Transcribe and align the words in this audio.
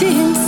distance 0.00 0.39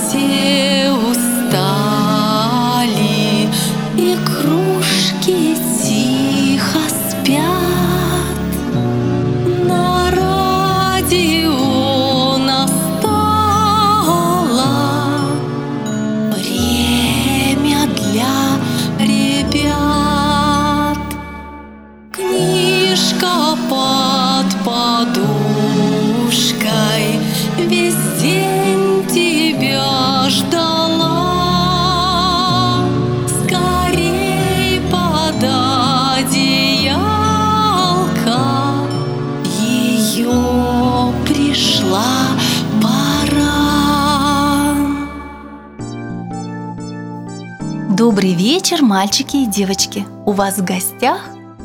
Добрый 48.02 48.34
вечер, 48.34 48.82
мальчики 48.82 49.36
и 49.36 49.46
девочки! 49.46 50.04
У 50.26 50.32
вас 50.32 50.58
в 50.58 50.64
гостях 50.64 51.20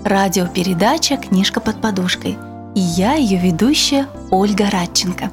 радиопередача 0.06 1.18
«Книжка 1.18 1.60
под 1.60 1.82
подушкой» 1.82 2.38
и 2.76 2.80
я, 2.80 3.16
ее 3.16 3.40
ведущая 3.40 4.08
Ольга 4.30 4.70
Радченко. 4.70 5.32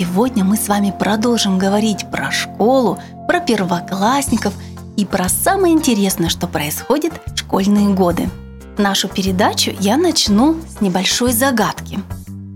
Сегодня 0.00 0.42
мы 0.42 0.56
с 0.56 0.66
вами 0.66 0.92
продолжим 0.98 1.56
говорить 1.56 2.10
про 2.10 2.32
школу, 2.32 2.98
про 3.28 3.38
первоклассников 3.38 4.52
и 4.96 5.04
про 5.04 5.28
самое 5.28 5.72
интересное, 5.72 6.28
что 6.28 6.48
происходит 6.48 7.12
в 7.26 7.38
школьные 7.38 7.94
годы. 7.94 8.28
Нашу 8.76 9.06
передачу 9.06 9.70
я 9.78 9.96
начну 9.96 10.56
с 10.66 10.80
небольшой 10.80 11.32
загадки. 11.32 12.00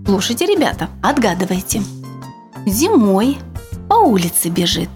Слушайте, 0.05 0.45
ребята, 0.45 0.89
отгадывайте. 1.01 1.81
Зимой 2.65 3.37
по 3.87 3.93
улице 3.93 4.49
бежит, 4.49 4.89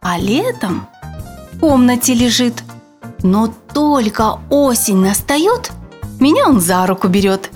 а 0.00 0.18
летом 0.18 0.88
комнате 1.62 2.12
лежит. 2.14 2.64
Но 3.22 3.46
только 3.72 4.40
осень 4.50 4.96
настает, 4.96 5.70
меня 6.18 6.48
он 6.48 6.60
за 6.60 6.84
руку 6.88 7.06
берет. 7.06 7.50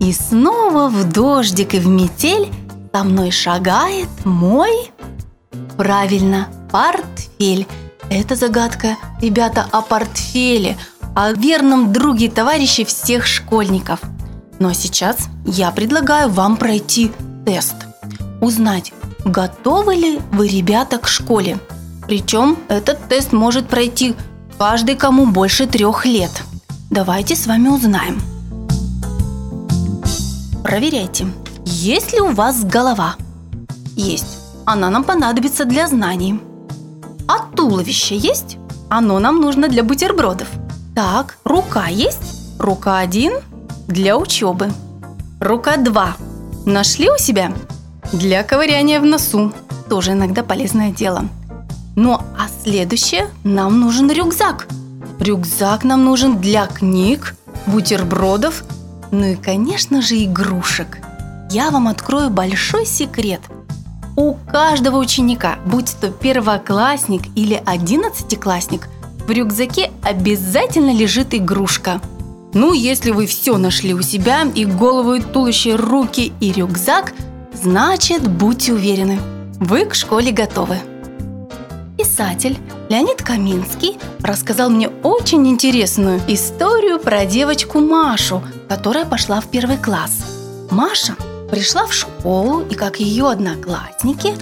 И 0.00 0.12
снова 0.12 0.88
в 0.88 1.12
дождик 1.12 1.74
и 1.74 1.78
в 1.78 1.86
метель 1.86 2.48
со 2.92 3.04
мной 3.04 3.30
шагает 3.30 4.08
мой... 4.24 4.90
Правильно, 5.76 6.48
портфель. 6.72 7.68
Это 8.10 8.34
загадка, 8.34 8.96
ребята, 9.20 9.64
о 9.70 9.80
портфеле, 9.80 10.76
о 11.14 11.32
верном 11.32 11.92
друге 11.92 12.26
и 12.26 12.28
товарище 12.28 12.84
всех 12.84 13.26
школьников. 13.26 14.00
А 14.58 14.74
сейчас 14.74 15.28
я 15.46 15.70
предлагаю 15.70 16.28
вам 16.28 16.56
пройти 16.56 17.12
тест. 17.46 17.76
Узнать, 18.40 18.92
готовы 19.24 19.94
ли 19.94 20.20
вы, 20.32 20.48
ребята, 20.48 20.98
к 20.98 21.06
школе. 21.06 21.58
Причем 22.06 22.58
этот 22.68 23.08
тест 23.08 23.32
может 23.32 23.68
пройти 23.68 24.14
каждый, 24.58 24.96
кому 24.96 25.26
больше 25.26 25.66
трех 25.66 26.06
лет. 26.06 26.30
Давайте 26.90 27.34
с 27.34 27.46
вами 27.46 27.68
узнаем. 27.68 28.20
Проверяйте, 30.62 31.26
есть 31.64 32.12
ли 32.12 32.20
у 32.20 32.32
вас 32.32 32.64
голова? 32.64 33.16
Есть. 33.96 34.38
Она 34.64 34.90
нам 34.90 35.04
понадобится 35.04 35.64
для 35.64 35.88
знаний. 35.88 36.40
А 37.26 37.40
туловище 37.54 38.16
есть? 38.16 38.58
Оно 38.88 39.18
нам 39.18 39.40
нужно 39.40 39.68
для 39.68 39.82
бутербродов. 39.82 40.48
Так, 40.94 41.38
рука 41.44 41.88
есть? 41.88 42.58
Рука 42.58 42.98
один 42.98 43.32
для 43.88 44.16
учебы. 44.16 44.70
Рука 45.40 45.76
два. 45.76 46.16
Нашли 46.66 47.10
у 47.10 47.18
себя? 47.18 47.52
Для 48.12 48.42
ковыряния 48.42 49.00
в 49.00 49.04
носу. 49.04 49.52
Тоже 49.88 50.12
иногда 50.12 50.42
полезное 50.42 50.90
дело. 50.92 51.24
Ну 51.94 52.14
а 52.14 52.48
следующее 52.62 53.28
нам 53.44 53.80
нужен 53.80 54.10
рюкзак. 54.10 54.66
Рюкзак 55.20 55.84
нам 55.84 56.04
нужен 56.04 56.38
для 56.38 56.66
книг, 56.66 57.34
бутербродов, 57.66 58.64
ну 59.10 59.24
и, 59.24 59.36
конечно 59.36 60.00
же, 60.00 60.24
игрушек. 60.24 60.98
Я 61.50 61.70
вам 61.70 61.88
открою 61.88 62.30
большой 62.30 62.86
секрет. 62.86 63.40
У 64.16 64.34
каждого 64.34 64.96
ученика, 64.96 65.56
будь 65.66 65.94
то 66.00 66.10
первоклассник 66.10 67.22
или 67.36 67.62
одиннадцатиклассник, 67.64 68.88
в 69.26 69.30
рюкзаке 69.30 69.90
обязательно 70.02 70.92
лежит 70.92 71.34
игрушка. 71.34 72.00
Ну, 72.54 72.72
если 72.72 73.10
вы 73.10 73.26
все 73.26 73.56
нашли 73.56 73.94
у 73.94 74.02
себя, 74.02 74.42
и 74.54 74.64
голову, 74.64 75.14
и 75.14 75.20
туловище, 75.20 75.76
руки, 75.76 76.32
и 76.40 76.52
рюкзак, 76.52 77.14
значит, 77.62 78.28
будьте 78.28 78.72
уверены, 78.72 79.20
вы 79.58 79.84
к 79.86 79.94
школе 79.94 80.32
готовы. 80.32 80.78
Писатель 82.02 82.58
Леонид 82.88 83.22
Каминский 83.22 83.96
рассказал 84.24 84.70
мне 84.70 84.88
очень 84.88 85.46
интересную 85.46 86.20
историю 86.26 86.98
про 86.98 87.24
девочку 87.24 87.78
Машу, 87.78 88.42
которая 88.68 89.04
пошла 89.04 89.40
в 89.40 89.46
первый 89.46 89.76
класс. 89.76 90.24
Маша 90.72 91.14
пришла 91.48 91.86
в 91.86 91.94
школу 91.94 92.62
и, 92.68 92.74
как 92.74 92.98
ее 92.98 93.30
одноклассники, 93.30 94.34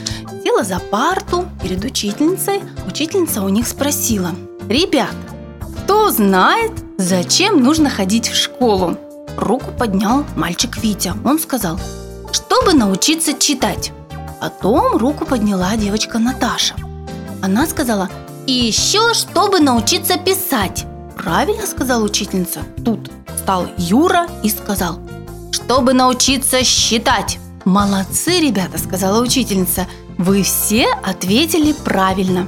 села 0.43 0.65
за 0.65 0.79
парту 0.79 1.51
перед 1.63 1.85
учительницей. 1.85 2.63
Учительница 2.87 3.43
у 3.43 3.51
них 3.51 3.69
спросила, 3.69 4.31
«Ребят, 4.67 5.15
кто 5.83 6.09
знает, 6.09 6.73
зачем 6.97 7.63
нужно 7.63 7.91
ходить 7.91 8.31
в 8.31 8.37
школу?» 8.37 8.97
Руку 9.37 9.71
поднял 9.79 10.25
мальчик 10.35 10.79
Витя. 10.79 11.13
Он 11.27 11.39
сказал, 11.39 11.79
«Чтобы 12.33 12.73
научиться 12.73 13.35
читать». 13.39 13.93
Потом 14.41 14.97
руку 14.97 15.27
подняла 15.27 15.77
девочка 15.77 16.19
Наташа. 16.19 16.75
Она 17.43 17.67
сказала, 17.67 18.11
и 18.47 18.53
еще, 18.53 19.15
чтобы 19.15 19.61
научиться 19.61 20.19
писать. 20.19 20.85
Правильно 21.17 21.67
сказала 21.67 22.05
учительница. 22.05 22.61
Тут 22.85 23.11
встал 23.35 23.67
Юра 23.79 24.27
и 24.43 24.51
сказал, 24.51 24.99
чтобы 25.51 25.95
научиться 25.95 26.63
считать. 26.65 27.39
Молодцы, 27.65 28.41
ребята, 28.41 28.79
сказала 28.79 29.23
учительница. 29.23 29.87
Вы 30.19 30.43
все 30.43 30.87
ответили 31.03 31.73
правильно. 31.73 32.47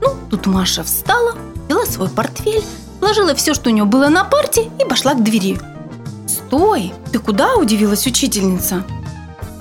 Ну, 0.00 0.14
тут 0.30 0.46
Маша 0.46 0.82
встала, 0.82 1.34
взяла 1.66 1.86
свой 1.86 2.08
портфель, 2.08 2.64
сложила 2.98 3.34
все, 3.34 3.54
что 3.54 3.70
у 3.70 3.72
нее 3.72 3.84
было 3.84 4.08
на 4.08 4.24
парте 4.24 4.68
и 4.80 4.84
пошла 4.84 5.14
к 5.14 5.22
двери. 5.22 5.58
«Стой! 6.26 6.92
Ты 7.12 7.18
куда?»– 7.18 7.54
удивилась 7.56 8.06
учительница. 8.06 8.82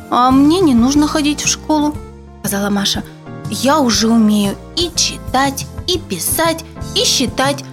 «А 0.10 0.32
мне 0.32 0.62
не 0.62 0.74
нужно 0.74 1.08
ходить 1.08 1.42
в 1.42 1.48
школу»,– 1.48 1.96
сказала 2.44 2.70
Маша– 2.70 3.04
я 3.50 3.80
уже 3.80 4.08
умею 4.08 4.56
и 4.76 4.92
читать, 4.96 5.66
и 5.88 5.98
писать, 5.98 6.64
и 6.96 7.04
считать. 7.04 7.64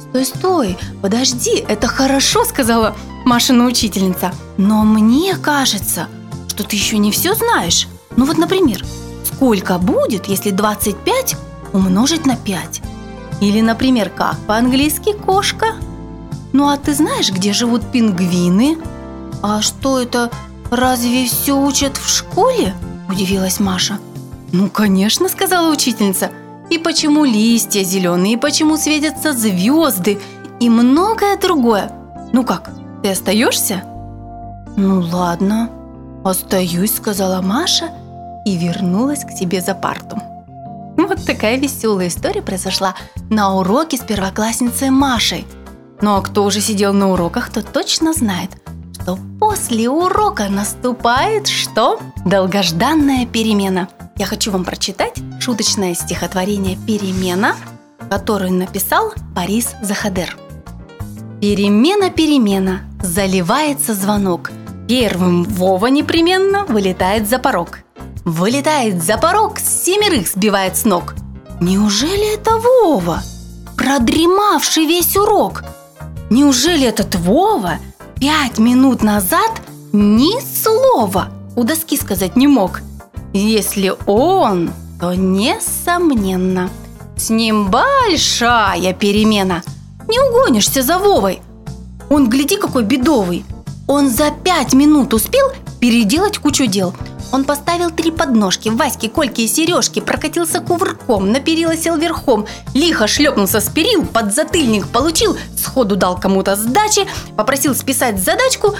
Стой, 0.00 0.24
стой, 0.24 0.78
подожди, 1.02 1.64
это 1.68 1.86
хорошо, 1.88 2.44
сказала 2.48 2.94
Машина 3.24 3.64
учительница. 3.64 4.32
Но 4.58 4.84
мне 4.84 5.34
кажется, 5.36 6.08
что 6.48 6.62
ты 6.62 6.76
еще 6.76 6.98
не 6.98 7.10
все 7.10 7.34
знаешь. 7.34 7.88
Ну 8.16 8.26
вот, 8.26 8.38
например, 8.38 8.84
сколько 9.24 9.78
будет, 9.78 10.26
если 10.26 10.50
25 10.50 11.36
умножить 11.72 12.26
на 12.26 12.36
5? 12.36 12.82
Или, 13.40 13.60
например, 13.60 14.10
как 14.10 14.38
по-английски 14.46 15.12
кошка? 15.12 15.74
Ну 16.52 16.68
а 16.68 16.76
ты 16.76 16.94
знаешь, 16.94 17.32
где 17.32 17.52
живут 17.52 17.90
пингвины? 17.90 18.78
А 19.42 19.60
что 19.60 20.00
это, 20.00 20.30
разве 20.70 21.26
все 21.26 21.52
учат 21.52 21.96
в 21.96 22.08
школе? 22.08 22.74
Удивилась 23.08 23.58
Маша. 23.58 23.98
«Ну, 24.56 24.70
конечно»,— 24.70 25.28
сказала 25.30 25.72
учительница. 25.72 26.30
«И 26.70 26.78
почему 26.78 27.24
листья 27.24 27.82
зеленые, 27.82 28.34
и 28.34 28.36
почему 28.36 28.76
светятся 28.76 29.32
звезды, 29.32 30.20
и 30.60 30.70
многое 30.70 31.36
другое. 31.36 31.90
Ну 32.32 32.44
как, 32.44 32.70
ты 33.02 33.10
остаешься?» 33.10 33.82
«Ну 34.76 35.00
ладно, 35.00 35.70
остаюсь»,— 36.24 36.94
сказала 36.96 37.42
Маша 37.42 37.90
и 38.46 38.56
вернулась 38.56 39.24
к 39.24 39.32
себе 39.32 39.60
за 39.60 39.74
парту. 39.74 40.22
Вот 40.96 41.26
такая 41.26 41.56
веселая 41.56 42.06
история 42.06 42.40
произошла 42.40 42.94
на 43.30 43.56
уроке 43.56 43.96
с 43.96 44.02
первоклассницей 44.02 44.90
Машей. 44.90 45.48
Ну 46.00 46.14
а 46.14 46.22
кто 46.22 46.44
уже 46.44 46.60
сидел 46.60 46.92
на 46.92 47.10
уроках, 47.10 47.50
тот 47.50 47.72
точно 47.72 48.12
знает, 48.12 48.50
что 49.02 49.18
после 49.40 49.90
урока 49.90 50.48
наступает 50.48 51.48
что? 51.48 51.98
Долгожданная 52.24 53.26
перемена– 53.26 53.88
я 54.16 54.26
хочу 54.26 54.50
вам 54.50 54.64
прочитать 54.64 55.14
шуточное 55.40 55.94
стихотворение 55.94 56.78
«Перемена», 56.86 57.56
которое 58.10 58.50
написал 58.50 59.12
Борис 59.34 59.70
Захадер. 59.82 60.36
Перемена, 61.40 62.10
перемена, 62.10 62.80
заливается 63.02 63.94
звонок. 63.94 64.50
Первым 64.88 65.44
Вова 65.44 65.86
непременно 65.86 66.64
вылетает 66.66 67.28
за 67.28 67.38
порог. 67.38 67.80
вылетает 68.24 69.02
за 69.02 69.18
порог, 69.18 69.58
семерых 69.58 70.28
сбивает 70.28 70.76
с 70.78 70.84
ног. 70.84 71.14
Неужели 71.60 72.34
это 72.34 72.56
Вова, 72.56 73.22
продремавший 73.76 74.86
весь 74.86 75.14
урок? 75.16 75.64
Неужели 76.30 76.86
этот 76.86 77.14
Вова 77.16 77.78
пять 78.18 78.58
минут 78.58 79.02
назад 79.02 79.50
ни 79.92 80.40
слова 80.40 81.28
у 81.54 81.64
доски 81.64 81.98
сказать 81.98 82.36
не 82.36 82.46
мог? 82.46 82.80
Если 83.34 83.92
он, 84.06 84.70
то 85.00 85.12
несомненно, 85.12 86.70
с 87.16 87.30
ним 87.30 87.68
большая 87.68 88.92
перемена. 88.92 89.64
Не 90.06 90.20
угонишься 90.20 90.82
за 90.82 91.00
Вовой. 91.00 91.42
Он, 92.08 92.30
гляди, 92.30 92.56
какой 92.56 92.84
бедовый. 92.84 93.44
Он 93.88 94.08
за 94.08 94.30
пять 94.30 94.72
минут 94.72 95.12
успел 95.12 95.48
переделать 95.80 96.38
кучу 96.38 96.66
дел. 96.66 96.94
Он 97.32 97.42
поставил 97.42 97.90
три 97.90 98.12
подножки, 98.12 98.68
Ваське, 98.68 99.08
Кольке 99.08 99.42
и 99.42 99.48
Сережке, 99.48 100.00
прокатился 100.00 100.60
кувырком, 100.60 101.32
на 101.32 101.40
перила 101.40 101.76
сел 101.76 101.96
верхом, 101.96 102.46
лихо 102.72 103.08
шлепнулся 103.08 103.58
с 103.58 103.68
перил, 103.68 104.06
под 104.06 104.32
затыльник 104.32 104.86
получил, 104.86 105.36
сходу 105.56 105.96
дал 105.96 106.20
кому-то 106.20 106.54
сдачи, 106.54 107.08
попросил 107.36 107.74
списать 107.74 108.22
задачку, 108.22 108.76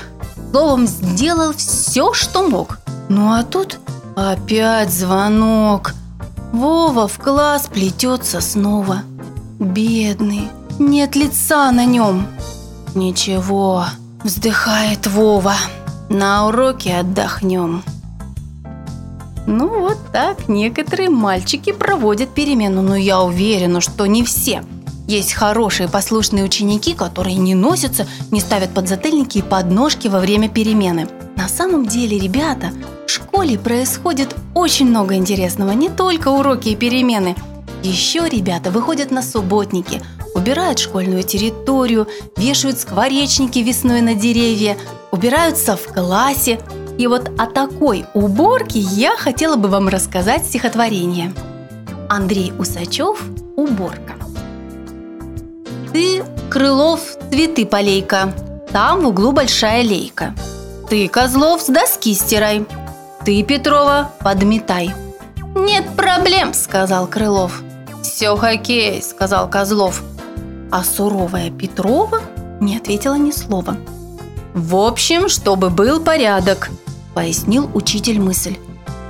словом, 0.53 0.87
сделал 0.87 1.53
все, 1.55 2.13
что 2.13 2.49
мог. 2.49 2.79
Ну 3.09 3.33
а 3.33 3.43
тут 3.43 3.81
опять 4.17 4.91
звонок. 4.91 5.95
Вова 6.53 7.09
в 7.09 7.19
класс 7.19 7.69
плетется 7.73 8.41
снова. 8.41 9.03
Бедный, 9.59 10.49
нет 10.79 11.17
лица 11.17 11.71
на 11.73 11.85
нем. 11.85 12.27
Ничего, 12.95 13.87
вздыхает 14.23 15.07
Вова. 15.07 15.55
На 16.09 16.47
уроке 16.47 16.97
отдохнем. 16.97 17.83
Ну 19.47 19.69
вот 19.69 19.99
так 20.13 20.49
некоторые 20.49 21.11
мальчики 21.11 21.73
проводят 21.73 22.31
перемену, 22.31 22.83
но 22.83 22.97
я 22.97 23.21
уверена, 23.21 23.81
что 23.81 24.07
не 24.07 24.25
все. 24.25 24.65
Есть 25.07 25.35
хорошие 25.35 25.89
послушные 25.89 26.45
ученики, 26.45 26.95
которые 26.95 27.37
не 27.37 27.55
носятся, 27.55 28.07
не 28.31 28.41
ставят 28.41 28.71
подзатыльники 28.71 29.39
и 29.39 29.43
подножки 29.43 30.09
во 30.09 30.19
время 30.19 30.49
перемены. 30.49 31.09
На 31.37 31.49
самом 31.49 31.87
деле, 31.87 32.19
ребята, 32.19 32.71
школе 33.35 33.59
происходит 33.59 34.37
очень 34.55 34.87
много 34.87 35.17
интересного, 35.17 35.73
не 35.73 35.89
только 35.89 36.29
уроки 36.29 36.69
и 36.69 36.77
перемены. 36.77 37.35
Еще 37.83 38.29
ребята 38.29 38.71
выходят 38.71 39.11
на 39.11 39.23
субботники, 39.23 40.01
убирают 40.37 40.79
школьную 40.79 41.25
территорию, 41.25 42.07
вешают 42.37 42.79
скворечники 42.79 43.59
весной 43.59 44.03
на 44.03 44.15
деревья, 44.15 44.77
убираются 45.11 45.77
в 45.77 45.93
классе, 45.93 46.61
и 46.97 47.09
вот 47.09 47.33
о 47.37 47.47
такой 47.47 48.07
уборке 48.15 48.79
я 48.79 49.17
хотела 49.17 49.57
бы 49.57 49.69
вам 49.69 49.89
рассказать 49.89 50.47
стихотворение. 50.47 51.35
Андрей 52.09 52.53
Усачев 52.57 53.21
«Уборка». 53.57 54.15
Ты, 55.93 56.23
Крылов, 56.51 57.01
цветы 57.33 57.67
полейка, 57.67 58.33
там 58.73 59.01
в 59.01 59.09
углу 59.09 59.33
большая 59.33 59.83
лейка. 59.83 60.37
Ты, 60.89 61.09
Козлов, 61.09 61.63
с 61.63 61.67
доски 61.67 62.15
стирай, 62.15 62.65
ты, 63.25 63.43
Петрова, 63.43 64.13
подметай. 64.21 64.95
Нет 65.55 65.85
проблем, 65.97 66.53
сказал 66.53 67.07
Крылов. 67.07 67.63
Все 68.03 68.37
хоккей, 68.37 69.03
сказал 69.03 69.49
Козлов. 69.49 70.03
А 70.71 70.85
суровая 70.85 71.51
Петрова 71.51 72.21
не 72.61 72.77
ответила 72.77 73.15
ни 73.15 73.31
слова. 73.31 73.77
В 74.53 74.77
общем, 74.77 75.29
чтобы 75.29 75.71
был 75.71 76.01
порядок, 76.01 76.71
пояснил 77.15 77.71
учитель 77.73 78.21
мысль. 78.21 78.59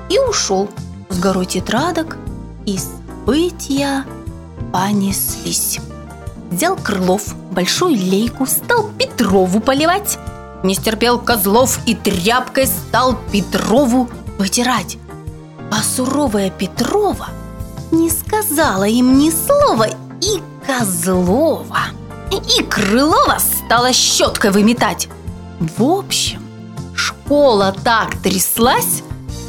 И 0.09 0.19
ушел 0.19 0.69
с 1.09 1.19
горой 1.19 1.47
тетрадок, 1.47 2.17
и 2.67 2.79
события 2.79 4.05
понеслись. 4.73 5.81
Взял 6.51 6.77
Крылов 6.77 7.35
большую 7.51 7.97
лейку, 7.97 8.47
стал 8.47 8.91
Петрову 8.97 9.61
поливать. 9.61 10.19
Не 10.65 10.75
стерпел 10.75 11.19
Козлов 11.19 11.79
и 11.85 11.95
тряпкой 11.95 12.67
стал 12.67 13.19
Петрову 13.31 14.09
вытирать. 14.39 14.97
А 15.71 15.83
суровая 15.83 16.49
Петрова 16.49 17.29
не 17.91 18.09
сказала 18.09 18.85
им 18.85 19.19
ни 19.19 19.31
слова 19.31 19.89
и 20.23 20.41
Козлова, 20.67 21.83
и 22.33 22.63
Крылова 22.63 23.37
стала 23.39 23.93
щеткой 23.93 24.53
выметать. 24.53 25.09
В 25.61 25.83
общем, 25.83 26.41
школа 26.97 27.77
так 27.85 28.17
тряслась, 28.23 29.03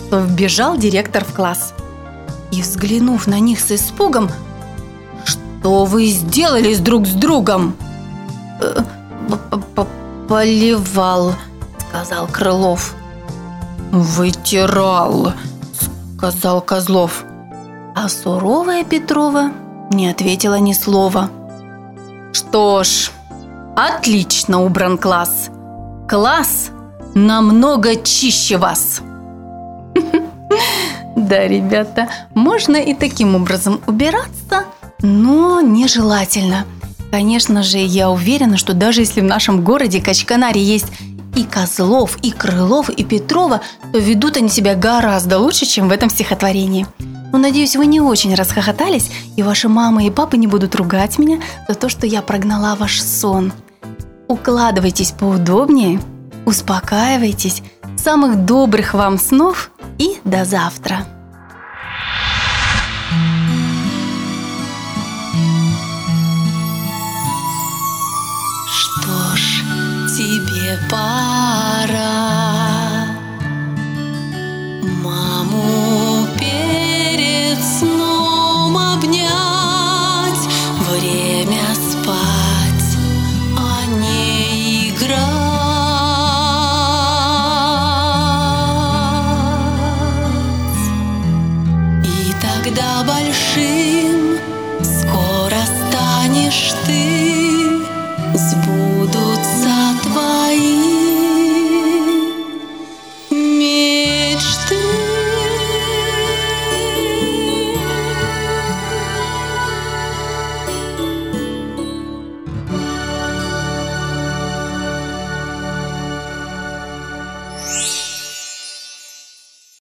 что 0.08 0.20
вбежал 0.20 0.78
директор 0.78 1.24
в 1.24 1.34
класс. 1.34 1.74
И, 2.52 2.62
взглянув 2.62 3.26
на 3.26 3.40
них 3.40 3.62
с 3.62 3.72
испугом, 3.72 4.30
«Что 5.24 5.86
вы 5.86 6.08
сделали 6.08 6.74
с 6.74 6.80
друг 6.80 7.08
с 7.08 7.14
другом?» 7.14 7.74
«Э, 10.26 10.28
«Поливал»,— 10.28 11.34
сказал 11.90 12.28
Крылов. 12.28 12.96
«Вытирал»,— 13.92 15.34
сказал 16.18 16.62
Козлов. 16.62 17.24
А 17.96 18.10
суровая 18.10 18.84
Петрова 18.84 19.52
не 19.92 20.10
ответила 20.10 20.60
ни 20.60 20.74
слова. 20.74 21.30
«Что 22.34 22.84
ж, 22.84 23.12
отлично 23.76 24.64
убран 24.64 24.98
класс. 24.98 25.50
Класс 26.10 26.72
намного 27.14 27.96
чище 27.96 28.58
вас. 28.58 29.02
Да, 31.16 31.48
ребята, 31.48 32.10
можно 32.36 32.76
и 32.76 32.94
таким 32.94 33.36
образом 33.36 33.80
убираться, 33.88 34.66
но 35.02 35.62
нежелательно. 35.62 36.66
Конечно 37.12 37.64
же, 37.64 37.78
я 37.78 38.10
уверена, 38.10 38.58
что 38.58 38.74
даже 38.74 39.02
если 39.02 39.22
в 39.22 39.26
нашем 39.26 39.64
городе 39.64 40.02
Качканаре 40.02 40.62
есть 40.62 40.88
и 41.36 41.44
Козлов, 41.44 42.18
и 42.22 42.32
Крылов, 42.32 42.90
и 42.90 43.04
Петрова, 43.04 43.62
то 43.92 43.98
ведут 43.98 44.38
они 44.38 44.50
себя 44.50 44.76
гораздо 44.76 45.40
лучше, 45.40 45.66
чем 45.66 45.90
в 45.90 45.92
этом 45.92 46.10
стихотворении. 46.10 46.88
Но 47.32 47.38
надеюсь, 47.38 47.76
вы 47.76 47.86
не 47.86 48.00
очень 48.00 48.34
расхохотались, 48.36 49.12
и 49.36 49.44
ваши 49.44 49.68
мамы 49.68 50.08
и 50.08 50.12
папы 50.12 50.38
не 50.38 50.48
будут 50.48 50.76
ругать 50.76 51.18
меня 51.18 51.40
за 51.68 51.76
то, 51.76 51.90
что 51.90 52.08
я 52.08 52.22
прогнала 52.22 52.76
ваш 52.76 53.02
сон. 53.02 53.54
Укладывайтесь 54.28 55.12
поудобнее– 55.12 56.00
успокаивайтесь, 56.46 57.64
самых 57.98 58.46
добрых 58.46 58.94
вам 58.94 59.18
снов 59.18 59.72
и 59.98 60.18
до 60.24 60.46
завтра. 60.46 61.06
nearby. 70.66 71.75